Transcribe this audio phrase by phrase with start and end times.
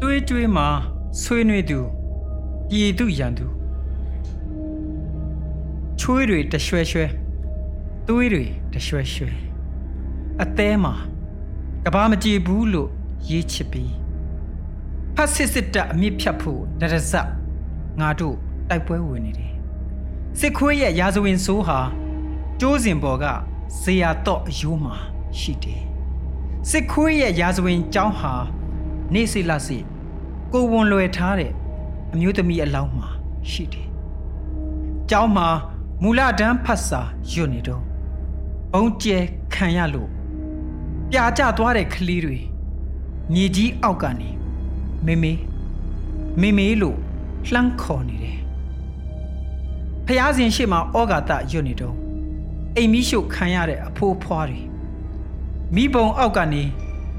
[0.00, 0.68] တွေးကြွေးမှာ
[1.22, 1.78] ဆွေးနွေးသူ
[2.68, 3.46] ပြည်သူရန်သူ
[6.00, 7.04] ချွေးတွေတရွှဲရွှဲ
[8.06, 9.30] သွေးတွေတရွှဲရွှဲ
[10.42, 10.94] အသေးမှာ
[11.84, 12.90] ကဘာမကြည့်ဘူးလို့
[13.28, 13.92] ရေးချစ်ပြီး
[15.14, 17.28] ဖတ်စစ်စစ်တပ်အမြင့်ဖြတ်ဖို့တရဇက်
[18.00, 18.36] ငါတို့
[18.68, 19.52] တိုက်ပွဲဝင်နေတယ်
[20.38, 21.78] စစ်ခွေးရဲ့ရာဇဝင်ဆိုးဟာ
[22.60, 23.24] ကျိုးစင်ပေါ်က
[23.80, 24.94] ဇေယျတော့အယိုးမှာ
[25.38, 25.82] ရှိတယ်
[26.70, 28.34] စစ်ခွေးရဲ့ရာဇဝင်ကျောင်းဟာ
[29.12, 29.78] နေစိလစိ
[30.52, 31.52] ကိုဝန်လွယ်ထားတဲ့
[32.12, 33.08] အမျိုးသမီးအလောင်းမှာ
[33.50, 33.88] ရှိတယ်
[35.10, 35.48] ကျောင်းမှာ
[36.02, 37.00] မူလတန်းဖတ်စာ
[37.32, 37.82] ရွတ်နေတော့
[38.74, 39.18] ဘုံကျဲ
[39.54, 40.10] ခံရလို့
[41.10, 42.38] ပြာကျသွားတဲ့ကလေးတွေ
[43.32, 44.30] မြေကြီးအောက်ကနေ
[45.06, 45.32] မေမေ
[46.40, 46.98] မေမေလို့
[47.52, 48.38] လှမ်းခေါ်နေတယ်
[50.06, 51.96] ဖျားစဉ်ရှိမှဩဃာတရွတ်နေတော့
[52.76, 54.62] အိမ်မီးရှို့ခံရတဲ့အဖိုးဖွားတွေ
[55.74, 56.62] မိဘုံအောက်ကနေ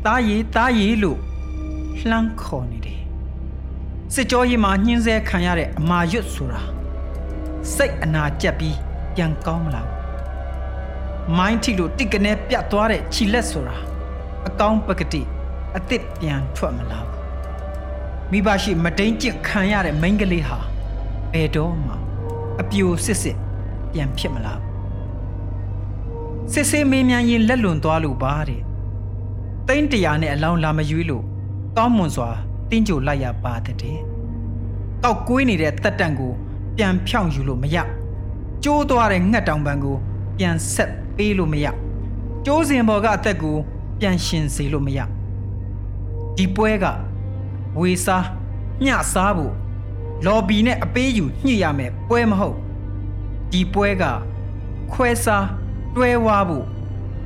[0.06, 1.20] တားရီတားရီလို့
[2.10, 3.02] လှမ်းခေါ်နေတယ်
[4.14, 6.62] စစ်ကြောရေးမှာညှင်းဆဲခံရတဲ့အမာရွတ်ဆိုတာ
[7.76, 8.78] စိတ်အနာကျက်ပြီး
[9.16, 9.90] ပြန်ကောင်းမလား
[11.38, 13.76] မိုင်းထီလို့တစ်ကနေပြတ်သွားတဲ့ခြိလက်ဆိုတာ
[14.48, 15.22] အကောင်းပကတိ
[15.76, 17.08] အစ်စ်ပြန်ထွက်မလား
[18.32, 20.60] မိဘရှိမတိန်ကျင့်ခံရတဲ့မိန်းကလေးဟာ
[21.34, 21.94] ဘယ်တော့မှ
[22.62, 23.38] အပြိုစစ်စစ်
[23.92, 24.60] ပြန်ဖြစ်မလား
[26.54, 28.62] စစ်စေးမေးမြန်းရင်လက်လွန်သွားလို့ပါတဲ့
[29.68, 31.26] တိန်းတရာနဲ့အလောင်းလာမရွေးလို့
[31.78, 32.30] ကောင်းမွန်စွာ
[32.70, 33.76] တင်းကြိုလိုက်ရပါတဲ့
[35.04, 36.32] ကောက်ကွေးနေတဲ့တက်တန့်ကို
[36.78, 37.78] ပြန်ဖြောင်းယူလို့မရ
[38.64, 39.96] ကျိုးသွားတဲ့ငှက်တောင်ပံကို
[40.38, 41.66] ပြန်ဆက်ပေးလို့မရ
[42.46, 43.58] ကျိုးစင်ဘော်ကအသက်ကို
[44.00, 45.00] ပြန်ရှင်စေလို့မရ
[46.38, 46.86] ဒီပွဲက
[47.80, 48.26] ဝေစား
[48.86, 49.54] ညစားဖို့
[50.26, 52.58] လော်ဘီနဲ့အပေးယူညှိရမယ်ပွဲမဟုတ်
[53.52, 54.04] ဒီပွဲက
[54.94, 55.46] ခွဲစား
[55.96, 56.66] တွဲဝါဖို့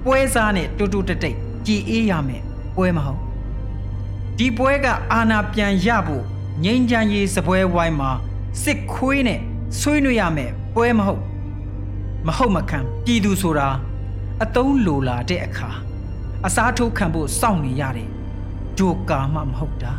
[0.05, 2.41] ပွဲစားနဲ့တူတူတိတ်တိတ်ကြည်အေးရမယ်
[2.75, 3.28] ပွဲမဟုတ်
[4.41, 6.23] ဒီပွဲကအာနာပြန်ရဖို့
[6.63, 8.11] ငိမ့်ချမ်းရေးစပွဲဝိုင်းမှာ
[8.63, 9.39] စစ်ခွေးနဲ့
[9.79, 11.23] ဆွေးနွေးရမယ်ပွဲမဟုတ်
[12.27, 13.67] မဟုတ်မခံပြည်သူဆိုတာ
[14.43, 15.69] အတုံးလိုလာတဲ့အခါ
[16.45, 18.09] အစားထိုးခံဖို့စောင့်နေရတယ်
[18.77, 19.93] ဂျိုကာမှမဟုတ်တာ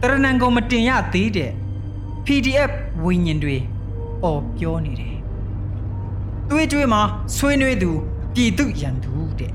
[0.00, 1.52] တရဏံကုန်မတင်ရသေးတဲ့
[2.24, 2.70] PDF
[3.04, 3.56] ဝိညာဉ်တွေ
[4.24, 5.16] អော်ပြောနေတယ်။
[6.50, 7.00] တွေးကြွေးမှာ
[7.36, 7.90] ဆွေးနွေးသူ
[8.34, 9.52] ပြည်သူရန်သူတဲ့။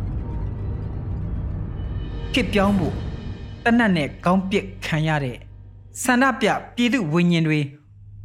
[2.34, 2.98] ဖြစ်ပြောင်းဖို့
[3.66, 5.38] တနတ်နဲ့ခေါင်းပစ်ခံရတဲ့
[6.04, 7.60] ဆန္ဒပြပြည်သူဝိညာဉ်တွေ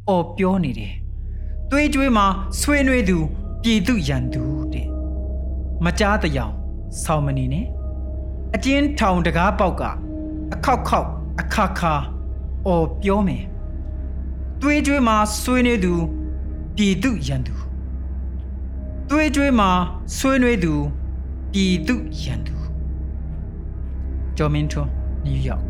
[0.09, 0.93] អော်ပြောနေတယ်။
[1.71, 2.25] တွေးကြွေးမှာ
[2.59, 3.17] ဆွေးနွေးသူ
[3.63, 4.87] ပြည်သူရန်သူတဲ့။
[5.83, 6.53] မကြားတယောင်
[7.03, 7.65] ဆောင်းမနေနဲ့။
[8.55, 9.83] အကျဉ်းထောင်တကားပေါက်က
[10.53, 11.93] အခောက်ခောက်အခါခါ
[12.67, 13.43] အော်ပြောမယ်။
[14.61, 15.93] သွေးကြွေးမှာဆွေးနွေးသူ
[16.75, 17.53] ပြည်သူရန်သူ
[19.09, 19.69] သွေးကြွေးမှာ
[20.17, 20.73] ဆွေးနွေးသူ
[21.53, 22.55] ပြည်သူရန်သူ
[24.37, 25.63] ကျော်မင်းထွန်း နယူးယောက်